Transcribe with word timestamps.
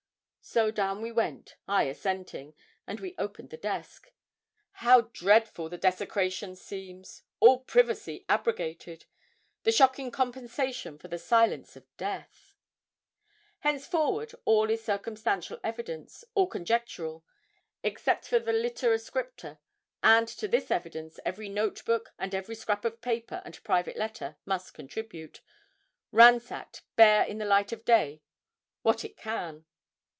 So 0.43 0.69
down 0.71 1.01
we 1.01 1.11
went 1.13 1.55
I 1.67 1.83
assenting 1.83 2.55
and 2.87 2.99
we 2.99 3.15
opened 3.17 3.51
the 3.51 3.57
desk. 3.57 4.11
How 4.71 5.01
dreadful 5.13 5.69
the 5.69 5.77
desecration 5.77 6.55
seems 6.57 7.21
all 7.39 7.59
privacy 7.59 8.25
abrogated 8.27 9.05
the 9.63 9.71
shocking 9.71 10.09
compensation 10.11 10.97
for 10.97 11.07
the 11.09 11.19
silence 11.19 11.75
of 11.77 11.85
death! 11.95 12.55
Henceforward 13.59 14.33
all 14.43 14.69
is 14.69 14.83
circumstantial 14.83 15.59
evidence 15.63 16.25
all 16.33 16.47
conjectural 16.47 17.23
except 17.83 18.29
the 18.29 18.39
litera 18.39 18.97
scripta, 18.97 19.59
and 20.03 20.27
to 20.27 20.47
this 20.49 20.69
evidence 20.71 21.17
every 21.23 21.47
note 21.49 21.85
book, 21.85 22.13
and 22.17 22.33
every 22.35 22.55
scrap 22.55 22.83
of 22.83 22.99
paper 22.99 23.41
and 23.45 23.63
private 23.63 23.95
letter, 23.95 24.35
must 24.45 24.73
contribute 24.73 25.39
ransacked, 26.11 26.81
bare 26.97 27.23
in 27.23 27.37
the 27.37 27.45
light 27.45 27.71
of 27.71 27.85
day 27.85 28.21
what 28.81 29.05
it 29.05 29.15
can. 29.15 29.65